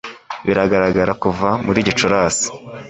[0.45, 2.47] bigaragara kuva muri Gicurasi